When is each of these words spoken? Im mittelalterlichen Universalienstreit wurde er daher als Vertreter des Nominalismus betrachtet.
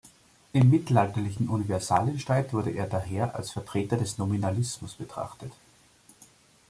Im 0.53 0.71
mittelalterlichen 0.71 1.47
Universalienstreit 1.47 2.53
wurde 2.53 2.71
er 2.71 2.87
daher 2.87 3.35
als 3.35 3.51
Vertreter 3.51 3.97
des 3.97 4.17
Nominalismus 4.17 4.95
betrachtet. 4.95 5.51